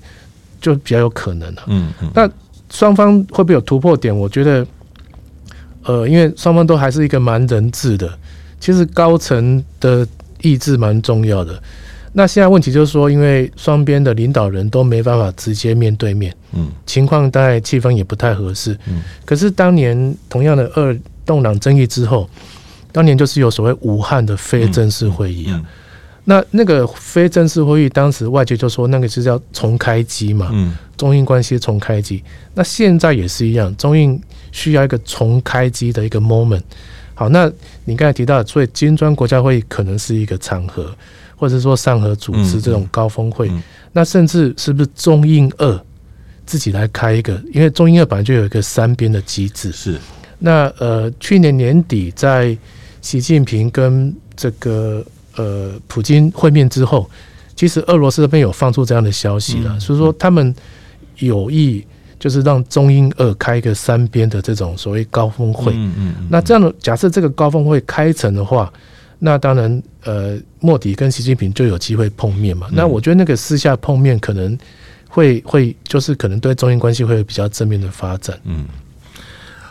[0.61, 1.63] 就比较有可能了。
[1.69, 2.11] 嗯嗯。
[2.13, 2.29] 那
[2.69, 4.15] 双方会不会有突破点？
[4.15, 4.67] 我觉得。
[5.87, 8.11] 呃，因为双方都还是一个蛮人质的，
[8.59, 10.09] 其实高层的
[10.41, 11.63] 意志蛮重要的。
[12.15, 19.03] 那现在问题就是说，因为双边的领导人都没办法直接面对面，嗯，情况大概气氛也不太合适，嗯。
[19.27, 22.27] 可是当年同样的二洞朗争议之后，
[22.91, 25.63] 当年就是有所谓武汉的非正式会议啊。
[26.27, 32.25] 那那个非正式会议，当时外界就说那个是叫重开机嘛，嗯，中印关系重开机。
[32.55, 34.19] 那现在也是一样，中印
[34.51, 36.63] 需要一个重开机的一个 moment。
[37.15, 37.53] 好，那
[37.85, 40.97] 你刚才提到，所以金砖国家会议可能是一个场合，
[41.37, 43.53] 或者说上合组织这种高峰会。
[43.93, 45.81] 那甚至是不是中印二
[46.47, 47.39] 自己来开一个？
[47.53, 49.71] 因为中印二本来就有一个三边的机制。
[49.73, 49.99] 是。
[50.39, 52.57] 那呃，去年年底在
[53.03, 55.05] 习近平跟这个。
[55.37, 57.09] 呃，普京会面之后，
[57.57, 60.55] 其实俄罗斯这边有放出这样的消息了，所以说他们
[61.19, 61.85] 有意
[62.19, 65.73] 就是让中英俄开一个三边的这种所谓高峰会。
[65.75, 66.15] 嗯嗯。
[66.31, 68.73] 那这样的假设这个高峰会开成的话，
[69.19, 72.69] 那当然呃，莫迪跟习近平就有机会碰面嘛。
[72.73, 74.57] 那我觉得那个私下碰面可能
[75.09, 78.39] 会会就是可能对中英关系会有比较正面的发展。
[78.45, 78.67] 嗯。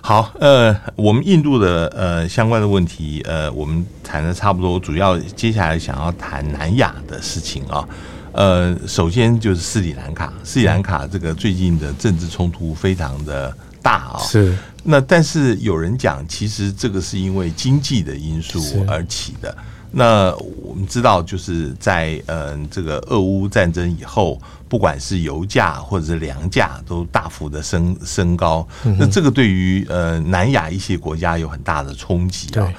[0.05, 7.87] 好，呃，我们印度的呃相关的问题，呃，我们谈的差不多，主要接下来想要谈南亚的事情啊，
[8.33, 19.55] 呃，首先就是斯里兰卡，斯里兰卡这个最近的政治冲突非常的大啊，是，那但是有人讲，其实这个是因为经济的因素而起的。
[19.95, 28.67] 那我们知道，就是在嗯这个俄乌战争以后，不管是油价或者是粮价都大幅的升升高。
[28.97, 32.73] 那这个对于呃南亚一些国家有很大的冲击啊。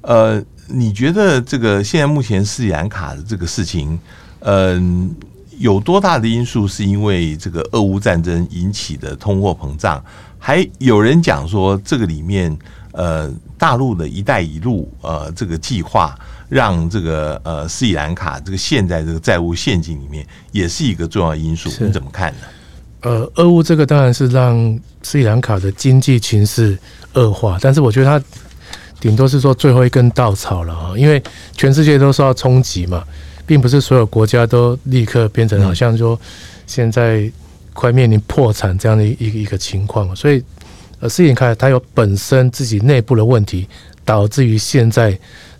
[0.00, 3.96] 呃，你觉得这个现在目前斯里兰卡的这个事情，
[4.40, 5.14] 嗯，
[5.58, 10.04] 有多大的因素是因为这个俄乌战争引起的通货膨胀？
[10.36, 12.56] 还有人讲说，这个里面
[12.90, 16.12] 呃大陆的一带一路呃这个计划。
[16.48, 21.68] 让这个呃斯里兰卡这个陷在这个债务陷阱里面，也是一个重要因素。
[21.84, 22.38] 你怎么看呢？
[23.02, 24.56] 呃，俄乌这个当然是让
[25.02, 26.76] 斯里兰卡的经济情势
[27.14, 28.24] 恶化，但是我觉得它
[29.00, 33.04] 顶多是说最后一根稻草了啊，因为全世界都受到冲击嘛，
[33.44, 36.18] 并不是所有国家都立刻变成好像说
[36.66, 37.30] 现在
[37.72, 40.42] 快面临破产这样的一个一个情况，所以
[41.00, 43.68] 呃斯里兰卡它有本身自己内部的问题，
[44.04, 45.16] 导致于现在。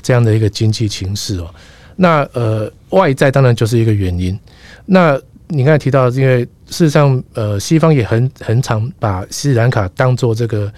[0.06, 1.52] 这样的一个经济情势哦，
[1.96, 4.38] 那呃外在当然就是一个原因。
[4.84, 10.72] 那你刚才提到，因为事实上呃西方也很很常把斯里兰卡当做这个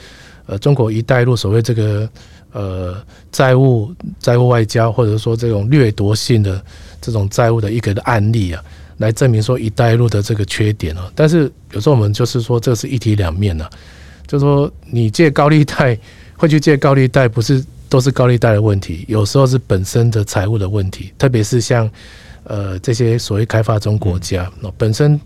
[0.46, 2.08] 呃中国“一带一路”所谓这个
[2.52, 2.96] 呃
[3.30, 6.58] 债务债务外交，或者说这种掠夺性的
[6.98, 8.64] 这种债务的一个的案例啊，
[8.96, 11.00] 来证明说“一带一路”的这个缺点哦。
[11.14, 13.68] 但是有时候我们就是说，这是一体两面啊，
[14.26, 15.98] 就是说你借高利贷
[16.34, 17.62] 会去借高利贷，不是？
[17.88, 21.90] 都是高利贷的问题，有时候是本身的财务的问题，特别是像
[22.44, 25.18] 呃这些所谓开发中国家，那本身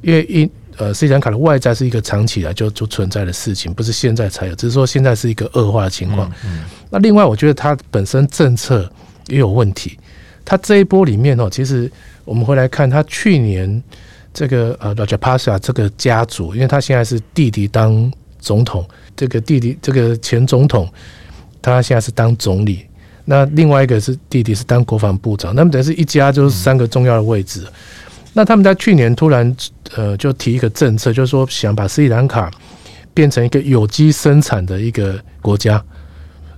[0.00, 6.30] 因为因呃斯里兰卡的外债是一个长期来就就存在的事情，不是现在才有，只是说现在是一个恶化的情况。
[6.90, 8.90] 那另外我觉得它本身政策
[9.28, 9.98] 也有问题，
[10.44, 11.90] 它这一波里面哦，其实
[12.24, 13.82] 我们回来看，它去年
[14.32, 20.88] 这个呃 Rajapaksa 这个家族，因为他现在是弟弟当总统，这个弟弟这个前总统。
[21.72, 22.86] 他现在是当总理，
[23.24, 27.66] 那另外一个是弟弟是当国防部长，那么等于是一家就是三个重要的位置。
[28.32, 29.56] 那他们在去年突然
[29.96, 32.50] 呃就提一个政策，就是说想把斯里兰卡
[33.14, 35.82] 变成一个有机生产的一个国家，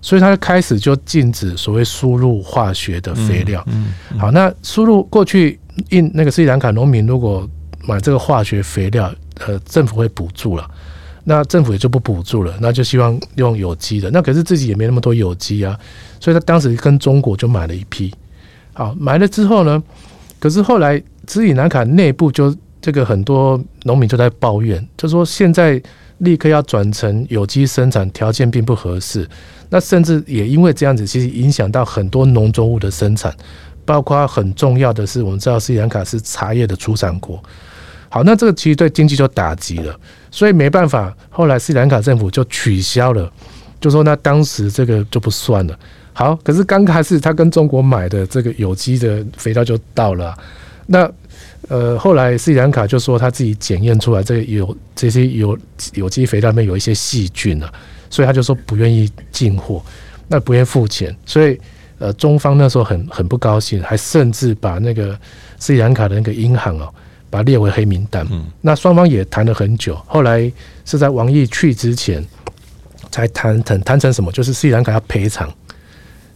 [0.03, 3.65] 所以他开始就禁止所谓输入化学的肥料。
[3.69, 5.59] 嗯，好，那输入过去
[5.91, 7.49] 印那个斯里兰卡农民如果
[7.87, 9.15] 买这个化学肥料，
[9.47, 10.69] 呃，政府会补助了。
[11.29, 14.11] 那政府也就不补助了，那就希望用有机的。
[14.11, 15.79] 那可是自己也没那么多有机啊，
[16.19, 18.11] 所以他当时跟中国就买了一批。
[18.73, 19.83] 好，买了之后呢，
[20.41, 25.81] 可是后来斯里兰卡内部就这个很多农民就在抱怨，就说现在
[26.19, 29.29] 立刻要转成有机生产，条件并不合适。
[29.69, 33.37] 那甚至也因为这样子，其实影响到很多农作物的生产，
[33.85, 37.39] 包括很重要的是，我们知道斯里兰卡是茶叶的出产国。
[38.09, 39.95] 好，那这个其实对经济就打击了，
[40.31, 43.31] 所以没办法，后来斯里兰卡政府就取消了，
[43.81, 45.79] 就说那当时这个就不算了。
[46.13, 50.37] 好，可是刚开始他跟中国买的这个有机的肥料就到了，
[50.87, 51.09] 那
[51.69, 55.57] 呃后来斯里兰卡就说他自己检验出来这个有这些有
[55.95, 57.73] 有机肥料里面有一些细菌了，
[58.11, 59.81] 所以他就说不愿意进货，
[60.27, 61.57] 那不愿意付钱，所以
[61.99, 65.17] 呃中方那时候很很不高兴，还甚至把那个
[65.59, 66.93] 斯里兰卡的那个银行哦，
[67.31, 68.27] 把它列为黑名单。
[68.31, 70.51] 嗯，那双方也谈了很久，后来
[70.85, 72.25] 是在王毅去之前
[73.11, 75.53] 才谈成谈成什么，就是斯里兰卡要赔偿。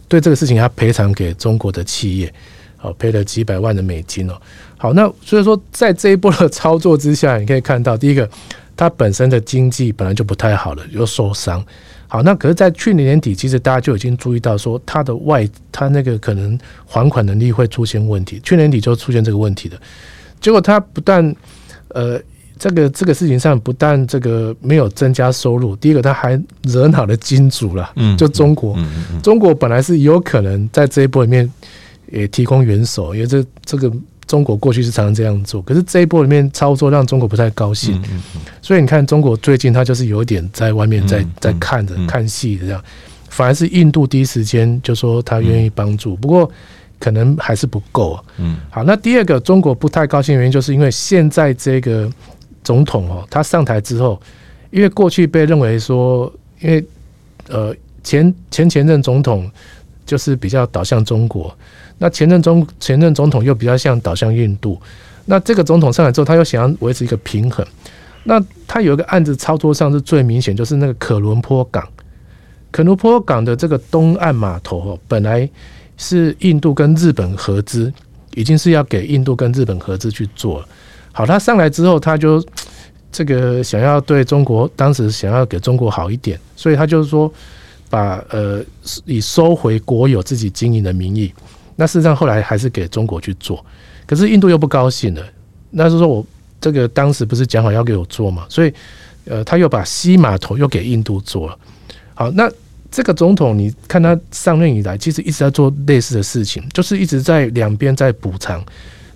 [0.07, 2.31] 对这个事情，要赔偿给中国的企业，
[2.77, 4.39] 好赔了几百万的美金哦。
[4.77, 8.29] 好，那所以说，在这一波的操作之下，你可以看到，第一个，
[8.75, 11.65] 它本身的经济本来就不太好了，又受伤。
[12.07, 18.39] 好，那可是，在去年年底，其实大家就已经注意到说，它的外，它那个可能还款能力会出现问题。
[18.43, 19.75] 去年底就出现这个问题的，
[20.43, 21.35] 结果他不但
[21.87, 22.21] 呃。
[22.59, 28.77] 这个这个事情上，不但这个没有增加收入，第一个他还惹恼了金主了，就中国。
[29.21, 31.51] 中国本来是有可能在这一波里面
[32.09, 33.91] 也提供援手，因为这这个
[34.27, 38.01] 中国过去是常常这样做，可是这一波里面操作让中国不太高兴，
[38.61, 42.81] 所以你看中国最近他就是有一点在外面在在看着看戏的这样，
[43.27, 46.49] 反而是印度第一时间就说他愿意帮助，不过。
[47.03, 48.23] 可能还是不够啊。
[48.37, 52.09] 嗯，好，那第二个中国不太高兴的原因，就是因为现在这个
[52.63, 54.17] 总统哦，他上台之后，
[54.71, 56.81] 因为过去被认为说，因为
[57.49, 59.51] 呃前前前任总统
[60.05, 61.53] 就是比较导向中国，
[61.97, 64.81] 那前任中前任总统又比较像导向印度，
[65.25, 67.67] 那这个总统上来之后，他又想要维持一个平衡，
[68.23, 71.85] 那他有一个案子操作上是最明显，就是那个可伦坡港，
[72.71, 75.49] 可伦坡港的这个东岸码头哦，本来。
[75.97, 77.91] 是印度跟日本合资，
[78.35, 80.63] 已经是要给印度跟日本合资去做。
[81.11, 82.43] 好，他上来之后，他就
[83.11, 87.31] 这个想要对中国，当时想要给中国好一点，所以他就是说
[87.89, 88.63] 把呃
[89.05, 91.31] 以收回国有自己经营的名义。
[91.75, 93.63] 那事实上后来还是给中国去做，
[94.07, 95.23] 可是印度又不高兴了。
[95.69, 96.25] 那是说我
[96.59, 98.73] 这个当时不是讲好要给我做嘛，所以
[99.25, 101.57] 呃他又把西码头又给印度做了。
[102.15, 102.51] 好，那。
[102.93, 108.63] 这个总统，你看他上任以来，其实一直在做类似的事情，就是一直在两边在补偿。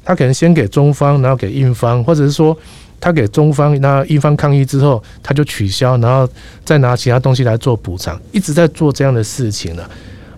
[0.04, 2.58] 他可能先给中方，然后给印方，或者是说
[3.00, 6.28] 他给中方，那印方抗议之后，他就取消，然后
[6.66, 9.88] 再拿其他东西来做补偿，一直在做这样的事情了。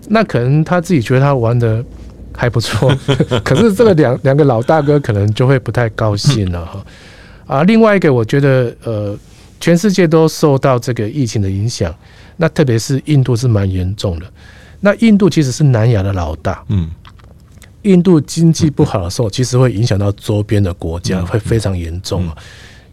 [0.08, 1.82] 那可能他自己觉得他玩的
[2.36, 2.94] 还不错，
[3.42, 6.84] 可是这个两两个老大哥可能就会不太高兴了哈。
[7.46, 9.16] 啊，另外一个，我觉得呃，
[9.60, 11.94] 全世界都受到这个疫情的影响。
[12.40, 14.24] 那特别是印度是蛮严重的。
[14.80, 16.88] 那印度其实是南亚的老大，嗯，
[17.82, 22.34] 印度经济不好的时候，其实会影响到周边的国家，会非常严重啊。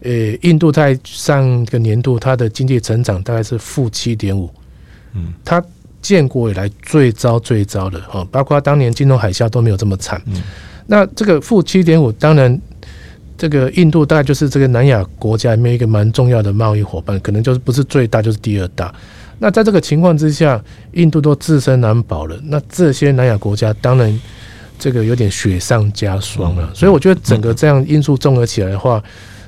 [0.02, 0.10] 呃，
[0.42, 4.50] 印度在上个年度它的经济成长大概是负七点五，
[5.14, 5.64] 嗯，它
[6.02, 10.20] 建国以来最糟最糟的哈，包括当年金融海啸都没有这么惨。
[10.86, 12.60] 那这个负七点五，当然
[13.38, 18.94] 这个印度大概就是这个南亚国家里面一个蛮重要的贸易伙伴，可能就是不是最大就是第二大。
[19.38, 20.60] 那在这个情况之下，
[20.92, 22.38] 印度都自身难保了。
[22.44, 24.20] 那这些南亚国家当然
[24.78, 26.68] 这个有点雪上加霜了。
[26.74, 29.02] 所以我觉得整个这样因素综合起来的话，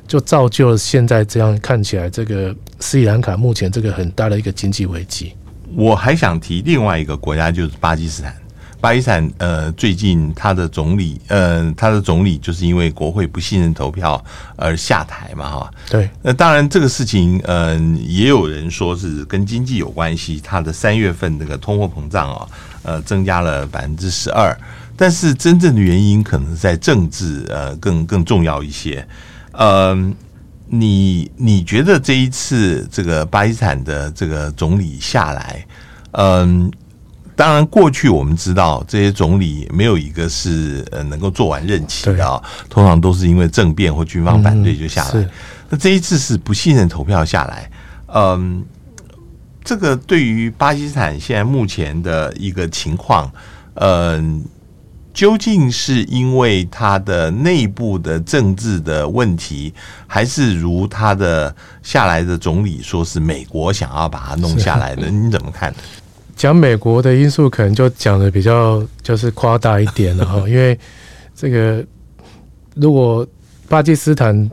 [0.07, 5.33] 就造就了现在这样看起来这个斯里兰卡目前这个很大的一个经济危机。
[5.74, 8.35] 我还想提另外一个国家，就是巴基斯坦。
[8.80, 14.22] 巴基斯坦呃，最近他的总理呃，他的总理就是因为国会不信任投票
[14.56, 15.70] 而下台嘛，哈。
[15.90, 16.08] 对。
[16.22, 20.40] 那当然这个事情，嗯、呃，也有人说是跟经济有关系。
[20.42, 22.48] 他的三月份那个通货膨胀啊，
[22.82, 24.56] 呃，增加了百分之十二。
[24.96, 29.06] 但是真正的原因可能在政治，呃，更更重要一些。
[29.52, 30.12] 嗯、呃，
[30.68, 35.66] 你你觉得这一次这个巴基斯坦的这个总理下来，
[36.12, 36.79] 嗯、呃？
[37.40, 45.26] 当然，过去我们知道这些总理没有一个是呃能够做完任期的啊，通常都是因为政变或军方反对就下来。
[45.70, 47.70] 那这一次是不信任投票下来，
[48.09, 48.62] 嗯，
[49.64, 53.33] 这个对于巴基斯坦现在目前的一个情况，
[53.72, 54.44] 嗯，
[55.14, 59.72] 究竟是因为他的内部的政治的问题，
[60.07, 65.09] 还是如他的下来的总理说是美国想要把他弄下来的？
[65.09, 65.74] 你怎么看？
[66.41, 70.78] 讲美国的因素，可能就讲的比较就是夸大一点了哈， 因为
[71.36, 71.84] 这个
[72.74, 73.26] 如果
[73.68, 74.51] 巴基斯坦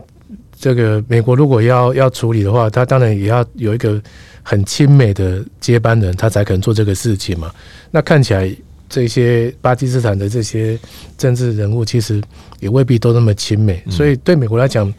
[0.54, 3.98] 这个美国如果要要处理的话，他当然也要有一个
[4.42, 7.50] 很亲美的接班人，他才可能做这个事情嘛。
[7.90, 8.54] 那看起来
[8.90, 10.78] 这些巴基斯坦的这些
[11.16, 12.20] 政治人物，其实
[12.60, 14.92] 也未必都那么亲美，所以对美国来讲，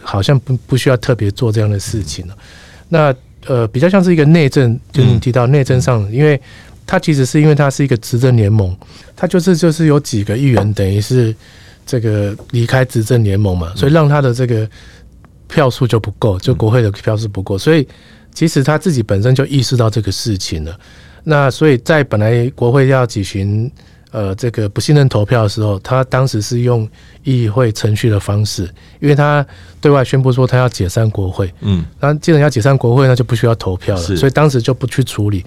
[0.00, 2.36] 好像不不需要特别做这样的事情了。
[2.88, 3.14] 那
[3.46, 6.40] 呃，比较像是一个内政，就是你提到内政上，因为
[6.86, 8.76] 它其实是因为它是一个执政联盟，
[9.16, 11.34] 它就是就是有几个议员等于是
[11.84, 14.68] 这个离开执政联盟嘛，所以让他的这个
[15.48, 17.86] 票数就不够，就国会的票数不够，所以
[18.32, 20.78] 其实他自己本身就意识到这个事情了。
[21.24, 23.70] 那所以在本来国会要举行。
[24.12, 26.86] 呃，这个不信任投票的时候，他当时是用
[27.24, 28.64] 议会程序的方式，
[29.00, 29.44] 因为他
[29.80, 31.50] 对外宣布说他要解散国会。
[31.60, 35.42] 嗯，那既然要解散国会，那就不需要投票了，所以当时就不去处理。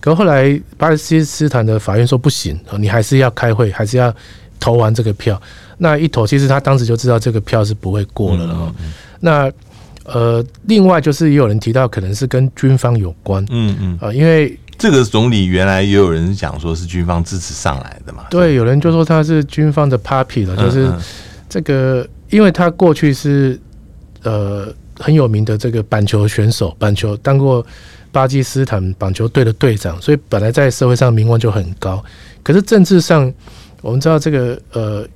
[0.00, 4.12] 可后来巴基斯坦的法院说不行，你还是要开会，还是要
[4.58, 5.40] 投完这个票。
[5.76, 8.54] 那一投，其实他当时就知道这个票是不会过了了。
[8.54, 9.52] 嗯嗯，那
[10.12, 13.46] 呃，另外就是也有人提到，可能是跟军方有关。
[13.48, 14.58] 嗯嗯，啊，因为。
[14.78, 18.24] 这个总理原来也有人讲说是军方支持上来的嘛？
[18.30, 20.90] 对，有人就说他是军方的 puppy 了，就是
[21.48, 23.60] 这个，因为他过去是
[24.22, 27.66] 呃很有名的这个板球选手，板球当过
[28.12, 32.02] 巴基斯坦板球队的队长，所以本来在社会上名望就很高。
[32.44, 33.32] 可是政治上，
[33.82, 35.06] 我们知道这个呃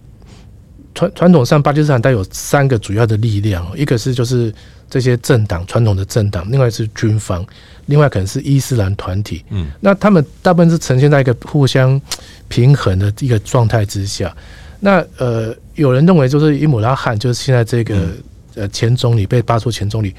[0.94, 4.52] 传传统上巴基斯坦带有三个主要的力量，一个是就是
[4.92, 7.42] 这些政党传统的政党，另外是军方。
[7.86, 12.00] 另外可能是伊斯兰团体，嗯，那他们大部分是呈现在一个互相
[12.46, 14.32] 平衡的一个状态之下。
[14.78, 18.10] 那呃，有人认为就是伊姆拉汗，就是现在这个
[18.54, 20.14] 呃前总理被罢黜前总理，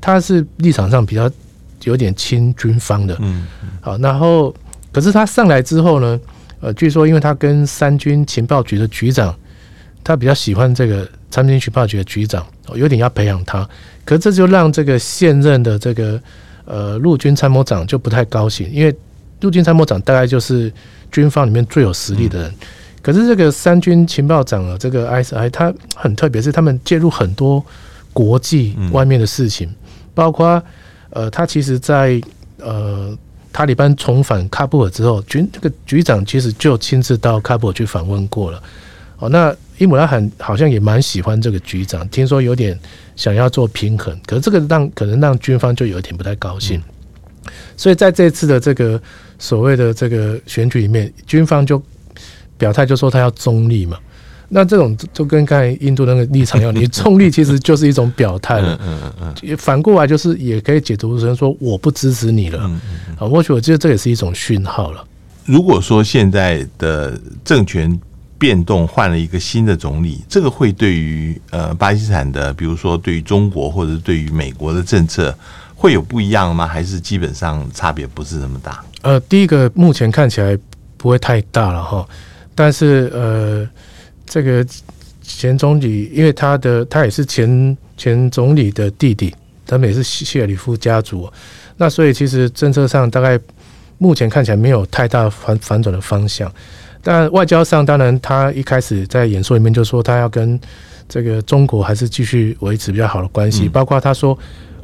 [0.00, 1.30] 他是立场上比较
[1.84, 3.46] 有点亲军方的，嗯，
[3.82, 4.54] 好，然后
[4.90, 6.20] 可是他上来之后呢，
[6.60, 9.36] 呃，据说因为他跟三军情报局的局长，
[10.02, 12.44] 他比较喜欢这个三军情报局的局长，
[12.74, 13.68] 有点要培养他，
[14.04, 16.20] 可这就让这个现任的这个。
[16.64, 18.96] 呃，陆军参谋长就不太高兴，因为
[19.40, 20.72] 陆军参谋长大概就是
[21.10, 22.48] 军方里面最有实力的人。
[22.48, 22.54] 嗯、
[23.02, 27.62] 可是这个三军情报长啊，这个 ISI 他很特别，是他们介入很多
[28.12, 29.74] 国际外面的事情，嗯、
[30.14, 30.62] 包括
[31.10, 32.22] 呃，他其实在
[32.58, 33.12] 呃
[33.52, 38.62] 塔利班重返喀布尔之后，军这个局长其实就亲自到喀布尔去访问过了。
[39.22, 42.78] 哦，那伊姆拉罕好像也蛮喜欢这个局长，听说有点。
[43.14, 46.82] 想要做平衡，可是这个让可能让军方就有一点不太高兴，
[47.76, 49.00] 所以在这次的这个
[49.38, 51.80] 所谓的这个选举里面，军方就
[52.56, 53.98] 表态就说他要中立嘛。
[54.48, 58.80] 那这种就跟刚才印度那个立场一样，你中立其实就是一种表态了。
[58.82, 59.56] 嗯嗯嗯。
[59.58, 62.60] 反过来就是也可以解读成说我不支持你了。
[63.18, 65.04] 啊，或许我觉得这也是一种讯号了。
[65.44, 68.00] 如果说现在的政权。
[68.42, 75.32] 变动换了一个新的总理，这个会对于呃巴基斯坦的，比如说对于中国或者对于美国的政策
[75.76, 76.66] 会有不一样吗？
[76.66, 78.84] 还是基本上差别不是那么大？
[79.02, 80.58] 呃，第一个目前看起来
[80.96, 82.04] 不会太大了哈，
[82.52, 83.68] 但是呃，
[84.26, 84.66] 这个
[85.22, 89.32] 前总理因为他的他也是前前总理的弟弟，
[89.64, 91.32] 他们也是谢里夫家族，
[91.76, 93.38] 那所以其实政策上大概
[93.98, 96.52] 目前看起来没有太大反反转的方向。
[97.02, 100.58] 但外交上，当然他一开始在演说里面就说他要跟
[101.08, 104.38] 这个中国还是继续维持比较好的关系，包括他说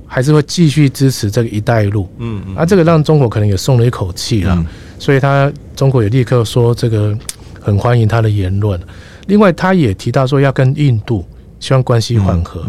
[0.06, 2.08] 还是会继续支持这个“一带一路”。
[2.18, 4.66] 嗯嗯，啊，这个让中国可能也松了一口气了，
[4.98, 7.16] 所以他中国也立刻说这个
[7.60, 8.80] 很欢迎他的言论。
[9.26, 11.24] 另外，他也提到说要跟印度
[11.60, 12.66] 希望关系缓和。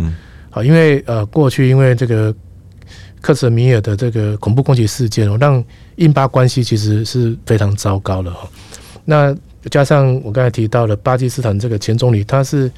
[0.50, 2.34] 好，因为呃过去因为这个
[3.22, 5.64] 克什米尔的这个恐怖攻击事件哦，让
[5.96, 8.48] 印巴关系其实是非常糟糕的哈。
[9.10, 9.36] 那
[9.72, 12.72] 加上我刚才提到的巴基斯坦这个前总理，他是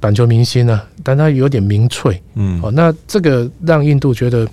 [0.00, 4.48] 板球明星啊，但他有点民粹，嗯，哦，那这个让印度觉得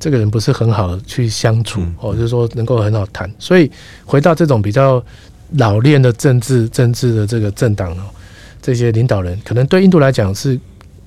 [0.00, 3.30] 这个人不是很好去相处，哦，就是说能够很好谈。
[3.38, 3.70] 所以
[4.04, 5.00] 回到这种比较
[5.52, 8.02] 老练的政治政治的这个政党哦，
[8.60, 10.58] 这些领导人可能对印度来讲是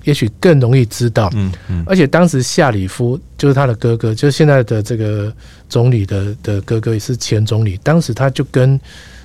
[0.04, 5.30] 也许更容易知道，嗯嗯，而且当时夏里夫就是他的哥哥，就是现在的这个
[5.68, 8.80] 总理的的哥哥也是前总理，当时他就跟。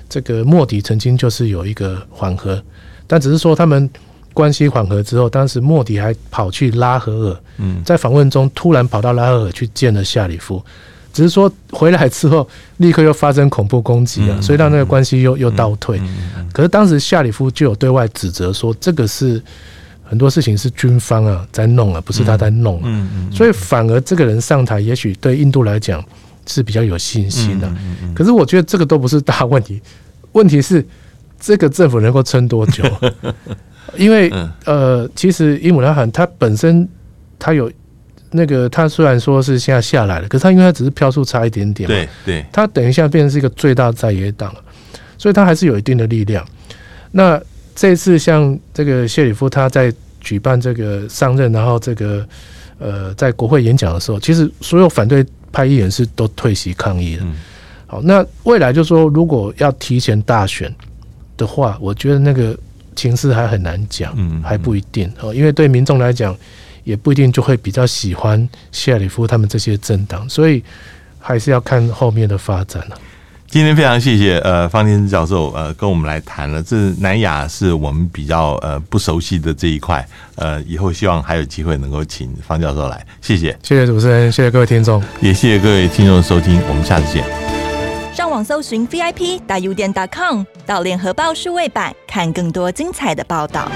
[0.08, 2.62] 这个莫迪曾经就是有一个缓和，
[3.06, 3.88] 但只是说他们
[4.32, 10.62] 关系缓和之后，当时莫迪还跑去拉合尔，嗯，在访问中突然跑到拉合尔去见了夏里夫，
[11.12, 12.46] 只是说回来之后
[12.76, 16.00] 立刻又发生恐怖攻击了，所以让那个关系又又倒退。
[16.52, 19.42] 可是当时夏里夫就有对外指责说，这个是
[20.04, 26.04] 很多事情是军方啊在弄啊，不是他在弄，嗯嗯，所以反而这个人上台，也许对印度来讲。
[26.46, 27.72] 是比较有信心的，
[28.14, 29.80] 可是我觉得这个都不是大问题，
[30.32, 30.84] 问题是
[31.38, 32.84] 这个政府能够撑多久？
[33.96, 34.32] 因为
[34.64, 36.86] 呃，其实伊姆拉罕他本身
[37.38, 37.70] 他有
[38.30, 44.60] 那个，他虽然说是现在下来了，可是他因为他只是票数差一点点嘛，对对，他等一下变成是一个最大在野党了，
[45.16, 46.46] 所以他还是有一定的力量。
[47.12, 47.40] 那
[47.74, 52.26] 这次像这个谢里夫他在举办这个上任，然后这个
[52.78, 57.22] 呃在国会演讲的时候，其实所有反对派议员是都退席抗议的。
[57.24, 57.34] 嗯、
[57.86, 60.74] 好，那未来就说如果要提前大选
[61.36, 62.56] 的话，我觉得那个
[62.94, 66.36] 情势还很难讲，嗯，还不一定哦，因为对民众来讲，
[66.84, 70.62] 也不一定就会比较喜欢西亚里夫他们这些政党，所以
[71.18, 72.98] 还是要看后面的发展了。
[73.56, 87.24] 今天非常谢谢呃方天之教授呃跟我们来谈了，这南亚是我们比较呃不熟悉的这一块，呃以后希望还有机会能够请方教授来，谢谢，谢谢主持人，谢谢各位听众，也谢谢各位听众的收听，我们下次见。
[88.14, 93.72] 上网搜寻 VIP 大 U 点 .com 到联合报数位版看更多精彩的报道。